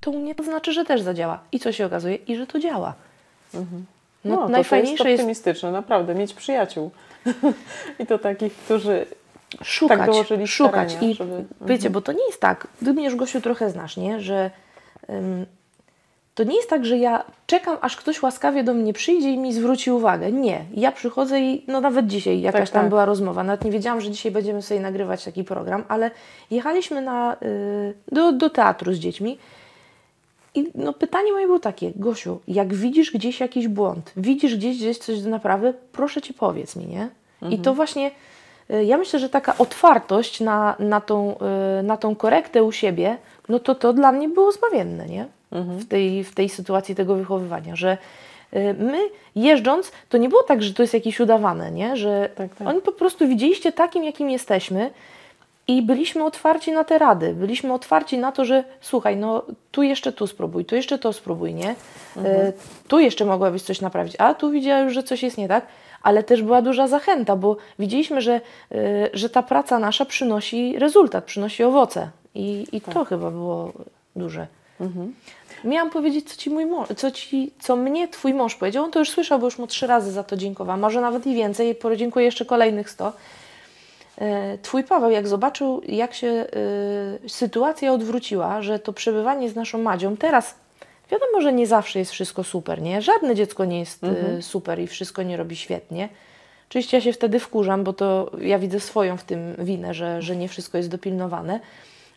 [0.00, 1.38] to u mnie to znaczy, że też zadziała.
[1.52, 2.14] I co się okazuje?
[2.14, 2.94] I że to działa.
[3.54, 3.60] No,
[4.24, 6.90] No, to, to jest najfajniejsze jest optymistyczne, naprawdę, mieć przyjaciół.
[8.00, 9.06] I to takich, którzy
[9.62, 10.92] szukać, tak szukać.
[10.92, 11.46] starania, I żeby- mhm.
[11.60, 14.20] wiecie, bo to nie jest tak, ty mnie już Gosiu trochę znasz, nie?
[14.20, 14.50] Że
[15.10, 15.46] ym,
[16.34, 19.52] to nie jest tak, że ja czekam, aż ktoś łaskawie do mnie przyjdzie i mi
[19.52, 20.32] zwróci uwagę.
[20.32, 20.64] Nie.
[20.74, 22.88] Ja przychodzę i no nawet dzisiaj jakaś Tak, tam tak.
[22.88, 23.44] była rozmowa.
[23.44, 26.10] Nawet nie wiedziałam, że dzisiaj będziemy sobie nagrywać taki program, ale
[26.50, 29.38] jechaliśmy na, y, do, do teatru z dziećmi
[30.58, 34.98] i no, pytanie moje było takie, Gosiu, jak widzisz gdzieś jakiś błąd, widzisz gdzieś, gdzieś
[34.98, 37.08] coś do naprawy, proszę Cię powiedz mi, nie?
[37.50, 38.10] I to właśnie,
[38.70, 41.36] y, ja myślę, że taka otwartość na, na, tą,
[41.80, 43.16] y, na tą korektę u siebie,
[43.48, 45.26] no to to dla mnie było zbawienne, nie?
[45.52, 47.98] W, tej, w tej sytuacji tego wychowywania, że
[48.56, 48.98] y, my
[49.36, 51.96] jeżdżąc, to nie było tak, że to jest jakieś udawane, nie?
[51.96, 52.68] Że Tak, tak.
[52.68, 54.90] oni po prostu widzieliście takim, jakim jesteśmy,
[55.68, 60.12] i byliśmy otwarci na te rady, byliśmy otwarci na to, że słuchaj, no tu jeszcze
[60.12, 61.74] tu spróbuj, tu jeszcze to spróbuj, nie?
[62.24, 62.52] E,
[62.88, 65.66] tu jeszcze mogłabyś coś naprawić, a tu widziała już, że coś jest nie tak,
[66.02, 68.40] ale też była duża zachęta, bo widzieliśmy, że,
[68.72, 73.72] e, że ta praca nasza przynosi rezultat, przynosi owoce i, i to chyba było
[74.16, 74.46] duże.
[75.64, 78.84] Miałam powiedzieć, co ci mój mąż, co, ci, co mnie twój mąż powiedział.
[78.84, 81.34] On to już słyszał, bo już mu trzy razy za to dziękowałam, może nawet i
[81.34, 83.12] więcej, podziękuję jeszcze kolejnych sto.
[84.18, 86.46] E, Twój Paweł, jak zobaczył, jak się
[87.24, 90.54] y, sytuacja odwróciła, że to przebywanie z naszą Madzią, teraz
[91.10, 93.02] wiadomo, że nie zawsze jest wszystko super, nie?
[93.02, 96.08] Żadne dziecko nie jest y, super i wszystko nie robi świetnie.
[96.68, 100.36] Oczywiście ja się wtedy wkurzam, bo to ja widzę swoją w tym winę, że, że
[100.36, 101.60] nie wszystko jest dopilnowane,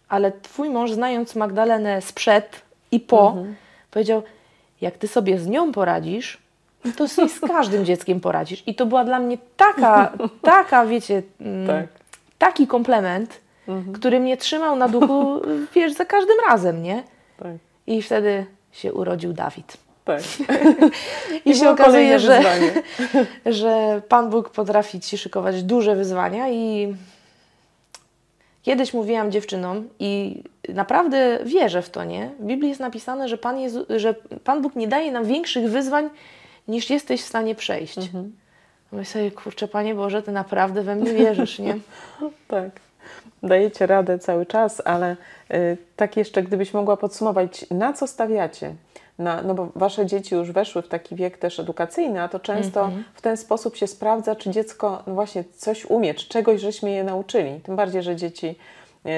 [0.09, 2.61] ale Twój mąż, znając Magdalenę sprzed
[2.91, 3.35] i po,
[3.91, 4.23] powiedział,
[4.81, 6.40] jak Ty sobie z nią poradzisz,
[6.97, 8.63] to sobie z każdym dzieckiem poradzisz.
[8.67, 11.87] I to była dla mnie taka, taka, wiecie, mm, Tak.
[12.37, 13.41] taki komplement,
[13.93, 15.41] który mnie trzymał na duchu,
[15.75, 17.03] wiesz, za każdym razem, nie?
[17.39, 17.51] Tak,
[17.87, 19.77] I wtedy się urodził Dawid.
[20.05, 20.21] tak.
[21.45, 22.71] I, się było okazuje, że, wyzwanie.
[23.59, 26.95] że Pan Bóg potrafi Ci szykować duże wyzwania i
[28.63, 32.29] kiedyś mówiłam dziewczynom i naprawdę wierzę w to, nie?
[32.39, 36.09] W Biblii jest napisane, że Pan, Jezu, że Pan Bóg nie daje nam większych wyzwań,
[36.67, 37.97] niż jesteś w stanie przejść.
[37.97, 38.35] Mhm.
[38.91, 41.77] Myślę sobie, kurczę, Panie Boże, Ty naprawdę we mnie wierzysz, nie?
[42.47, 42.69] Tak.
[43.43, 45.15] Dajecie radę cały czas, ale
[45.53, 48.75] y, tak jeszcze, gdybyś mogła podsumować, na co stawiacie?
[49.19, 52.81] Na, no bo wasze dzieci już weszły w taki wiek też edukacyjny, a to często
[52.85, 53.03] Mhm.
[53.13, 57.03] w ten sposób się sprawdza, czy dziecko no właśnie coś umie, czy czegoś żeśmy je
[57.03, 57.59] nauczyli.
[57.59, 58.55] Tym bardziej, że dzieci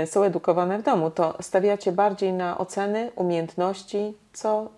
[0.04, 4.70] y, są edukowane w domu, to stawiacie bardziej na oceny, umiejętności, co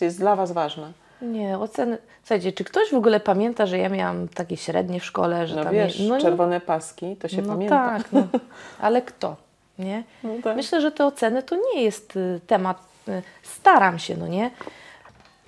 [0.00, 0.92] jest dla was ważne.
[1.22, 1.98] Nie, oceny.
[2.22, 5.64] Słuchajcie, czy ktoś w ogóle pamięta, że ja miałam takie średnie w szkole, że No
[5.64, 7.76] tam wiesz, je- no, czerwone paski, to się no pamięta.
[7.98, 8.26] tak, no.
[8.80, 9.36] ale kto?
[9.78, 10.02] Nie?
[10.24, 10.56] No tak.
[10.56, 12.78] Myślę, że te oceny to nie jest y, temat.
[13.08, 14.50] y, Staram się, no nie?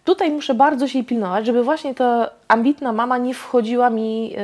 [0.04, 4.36] Tutaj muszę bardzo się pilnować, żeby właśnie ta ambitna mama nie wchodziła mi.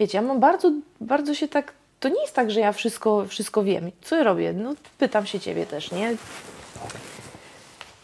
[0.00, 3.64] wiecie, ja mam bardzo, bardzo się tak to nie jest tak, że ja wszystko, wszystko
[3.64, 3.90] wiem.
[4.02, 4.52] Co ja robię?
[4.52, 6.14] No, pytam się Ciebie też, nie?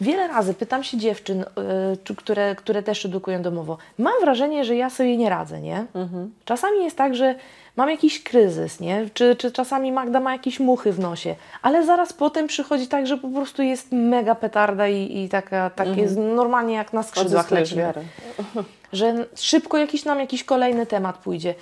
[0.01, 3.77] Wiele razy pytam się dziewczyn, y, które, które też edukują domowo.
[3.97, 5.85] Mam wrażenie, że ja sobie nie radzę, nie?
[5.95, 6.33] Mhm.
[6.45, 7.35] Czasami jest tak, że
[7.75, 9.09] mam jakiś kryzys, nie?
[9.13, 13.17] Czy, czy czasami Magda ma jakieś muchy w nosie, ale zaraz potem przychodzi tak, że
[13.17, 16.03] po prostu jest mega petarda i, i taka, tak Mhm.
[16.05, 17.93] jest normalnie jak na skrzydłach lecimy
[18.93, 21.55] że szybko jakiś nam jakiś kolejny temat pójdzie.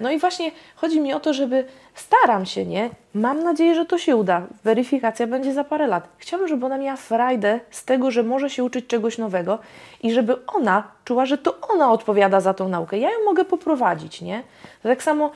[0.00, 2.90] No i właśnie chodzi mi o to, żeby staram się, nie?
[3.14, 4.42] Mam nadzieję, że to się uda.
[4.64, 6.08] Weryfikacja będzie za parę lat.
[6.18, 9.58] Chciałabym, żeby ona miała frajdę z tego, że może się uczyć czegoś nowego
[10.02, 12.98] i żeby ona czuła, że to ona odpowiada za tą naukę.
[12.98, 14.42] Ja ją mogę poprowadzić, nie?
[14.82, 15.30] To tak samo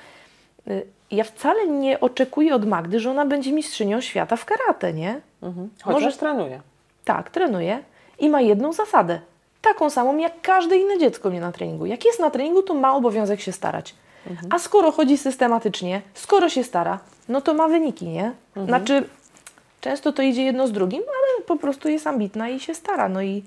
[0.69, 5.21] y, ja wcale nie oczekuję od Magdy, że ona będzie mistrzynią świata w karate, nie?
[5.43, 5.71] Mhm.
[5.83, 6.61] Chociaż Może- trenuje.
[7.05, 7.79] Tak, trenuje
[8.19, 9.21] i ma jedną zasadę.
[9.63, 11.87] Taką samą jak każde inne dziecko mnie na treningu.
[11.87, 13.95] Jak jest na treningu, to ma obowiązek się starać.
[14.51, 18.33] A skoro chodzi systematycznie, skoro się stara, no to ma wyniki, nie?
[18.67, 19.09] Znaczy,
[19.81, 23.09] często to idzie jedno z drugim, ale po prostu jest ambitna i się stara.
[23.09, 23.45] No i,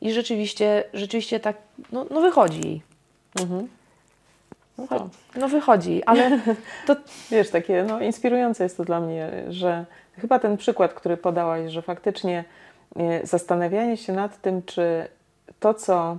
[0.00, 1.56] i rzeczywiście, rzeczywiście tak,
[1.92, 2.82] no, no wychodzi jej.
[3.40, 3.68] Mhm.
[4.78, 5.08] No to.
[5.36, 6.40] No wychodzi ale
[6.86, 6.96] to
[7.30, 9.86] Wiesz, takie no, inspirujące jest to dla mnie, że
[10.18, 12.44] chyba ten przykład, który podałaś, że faktycznie
[12.96, 15.08] e, zastanawianie się nad tym, czy
[15.60, 16.18] to, co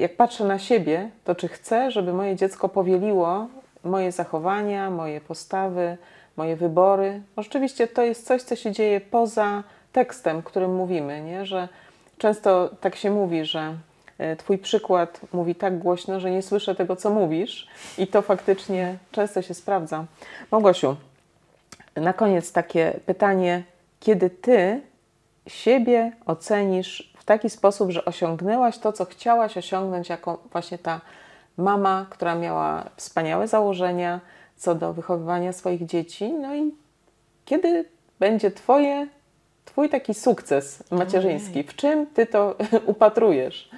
[0.00, 3.46] jak patrzę na siebie, to czy chcę, żeby moje dziecko powieliło
[3.84, 5.96] moje zachowania, moje postawy,
[6.36, 7.22] moje wybory.
[7.36, 11.46] Bo rzeczywiście to jest coś, co się dzieje poza tekstem, którym mówimy, nie?
[11.46, 11.68] że
[12.18, 13.74] często tak się mówi, że
[14.18, 17.68] e, Twój przykład mówi tak głośno, że nie słyszę tego, co mówisz,
[17.98, 20.04] i to faktycznie często się sprawdza.
[20.50, 20.96] Małgosiu,
[21.96, 23.62] na koniec takie pytanie:
[24.00, 24.80] kiedy Ty
[25.46, 31.00] siebie ocenisz w taki sposób, że osiągnęłaś to, co chciałaś osiągnąć, jako właśnie ta
[31.56, 34.20] mama, która miała wspaniałe założenia
[34.56, 36.74] co do wychowywania swoich dzieci, no i
[37.44, 37.84] kiedy
[38.18, 39.06] będzie twoje,
[39.64, 41.62] Twój taki sukces macierzyński?
[41.62, 42.56] W czym Ty to
[42.86, 43.70] upatrujesz?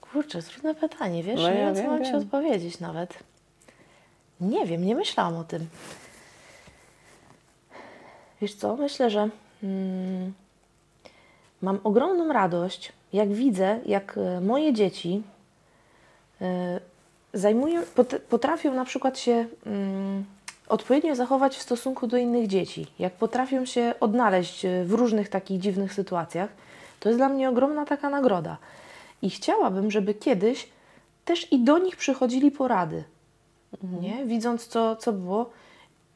[0.00, 1.40] Kurczę, trudne pytanie, wiesz?
[1.40, 2.20] No nie ja wiem, co wiem, mam Ci wiem.
[2.20, 3.18] odpowiedzieć nawet.
[4.40, 5.68] Nie wiem, nie myślałam o tym.
[8.40, 9.28] Wiesz co, myślę, że
[9.62, 10.32] mm,
[11.62, 15.22] mam ogromną radość, jak widzę, jak e, moje dzieci
[16.40, 16.80] e,
[17.34, 20.24] zajmują, pot, potrafią na przykład się mm,
[20.68, 25.60] odpowiednio zachować w stosunku do innych dzieci, jak potrafią się odnaleźć e, w różnych takich
[25.60, 26.50] dziwnych sytuacjach,
[27.00, 28.56] to jest dla mnie ogromna taka nagroda.
[29.22, 30.68] I chciałabym, żeby kiedyś
[31.24, 33.04] też i do nich przychodzili porady.
[33.82, 34.26] Nie?
[34.26, 35.50] Widząc, co, co było,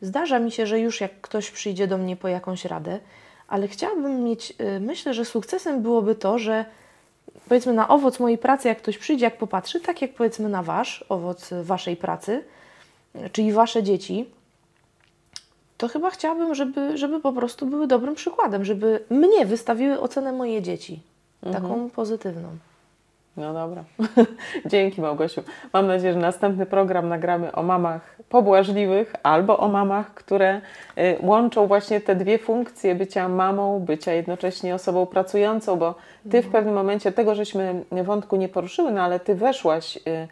[0.01, 3.01] zdarza mi się, że już jak ktoś przyjdzie do mnie po jakąś radę,
[3.55, 6.65] ale chciałabym mieć, y, myślę, że sukcesem byłoby to, że
[7.49, 11.05] powiedzmy na owoc mojej pracy, jak ktoś przyjdzie, jak popatrzy, tak jak powiedzmy na wasz,
[11.09, 12.45] owoc y, waszej pracy,
[13.17, 14.27] y, czyli wasze dzieci,
[15.77, 20.63] to chyba chciałabym, żeby, żeby po prostu były dobrym przykładem, żeby mnie wystawiły ocenę moje
[20.63, 21.01] dzieci,
[21.53, 22.49] taką pozytywną.
[23.37, 23.85] No dobra.
[24.67, 25.43] Dzięki Małgosiu.
[25.73, 30.61] Mam nadzieję, że następny program nagramy o mamach pobłażliwych albo o mamach, które
[30.99, 35.95] y, łączą właśnie te dwie funkcje bycia mamą, bycia jednocześnie osobą pracującą, bo
[36.31, 40.29] ty w pewnym momencie tego żeśmy wątku nie poruszyły, no ale ty weszłaś y,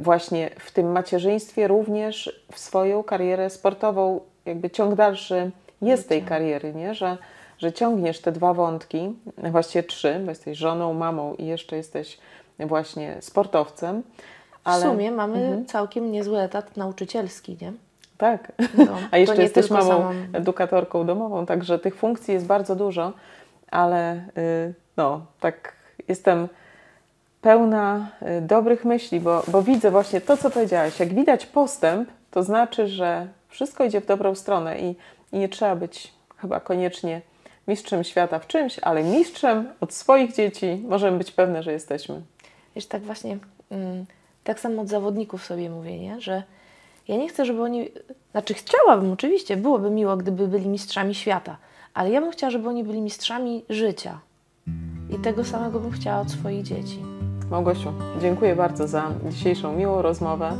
[0.00, 5.50] właśnie w tym macierzyństwie również w swoją karierę sportową, jakby ciąg dalszy
[5.82, 6.94] jest tej kariery, nie?
[6.94, 7.18] Że,
[7.62, 12.18] że ciągniesz te dwa wątki, właściwie trzy, bo jesteś żoną, mamą i jeszcze jesteś
[12.58, 14.02] właśnie sportowcem.
[14.66, 17.72] W sumie mamy całkiem niezły etat nauczycielski, nie?
[18.18, 18.52] Tak.
[18.78, 23.12] No, A jeszcze jesteś mamą, samą- edukatorką domową, także tych funkcji jest bardzo dużo,
[23.70, 25.72] ale y, no, tak
[26.08, 26.48] jestem
[27.40, 31.00] pełna y, dobrych myśli, bo, bo widzę właśnie to, co powiedziałaś.
[31.00, 34.96] Jak widać postęp, to znaczy, że wszystko idzie w dobrą stronę i,
[35.32, 37.20] i nie trzeba być chyba koniecznie
[37.68, 42.20] mistrzem świata w czymś, ale mistrzem od swoich dzieci możemy być pewne, że jesteśmy.
[42.74, 43.38] Wiesz, tak właśnie,
[43.70, 44.06] mm,
[44.44, 46.20] tak samo od zawodników sobie mówię, nie?
[46.20, 46.42] że
[47.08, 47.88] ja nie chcę, żeby oni,
[48.30, 51.56] znaczy chciałabym oczywiście, byłoby miło, gdyby byli mistrzami świata,
[51.94, 54.20] ale ja bym chciała, żeby oni byli mistrzami życia.
[55.10, 57.02] I tego samego bym chciała od swoich dzieci.
[57.50, 60.52] Małgosiu, dziękuję bardzo za dzisiejszą miłą rozmowę.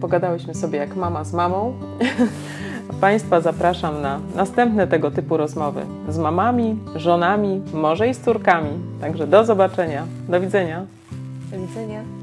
[0.00, 1.74] Pogadałyśmy sobie jak mama z mamą.
[3.00, 8.70] Państwa zapraszam na następne tego typu rozmowy z mamami, żonami, może i z córkami.
[9.00, 10.06] Także do zobaczenia.
[10.28, 10.86] Do widzenia.
[11.50, 12.19] Do widzenia.